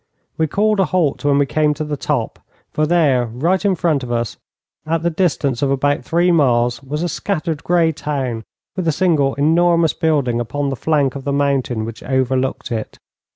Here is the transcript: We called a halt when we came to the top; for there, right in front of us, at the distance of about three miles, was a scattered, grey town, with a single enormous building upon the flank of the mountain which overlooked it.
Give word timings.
We 0.35 0.47
called 0.47 0.79
a 0.79 0.85
halt 0.85 1.23
when 1.23 1.37
we 1.37 1.45
came 1.45 1.75
to 1.75 1.83
the 1.83 1.95
top; 1.95 2.39
for 2.71 2.87
there, 2.87 3.27
right 3.27 3.63
in 3.63 3.75
front 3.75 4.01
of 4.01 4.11
us, 4.11 4.35
at 4.83 5.03
the 5.03 5.11
distance 5.11 5.61
of 5.61 5.69
about 5.69 6.03
three 6.03 6.31
miles, 6.31 6.81
was 6.81 7.03
a 7.03 7.07
scattered, 7.07 7.63
grey 7.63 7.91
town, 7.91 8.43
with 8.75 8.87
a 8.87 8.91
single 8.93 9.35
enormous 9.35 9.93
building 9.93 10.39
upon 10.39 10.69
the 10.69 10.75
flank 10.75 11.13
of 11.13 11.23
the 11.23 11.31
mountain 11.31 11.85
which 11.85 12.01
overlooked 12.01 12.71
it. 12.71 12.97